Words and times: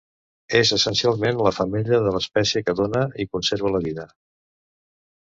És 0.59 0.69
essencialment 0.75 1.41
la 1.47 1.51
femella 1.57 1.99
de 2.07 2.13
l'espècie 2.15 2.63
que 2.69 2.75
dona 2.79 3.01
i 3.25 3.27
conserva 3.35 3.73
la 3.75 3.83
vida. 3.89 4.07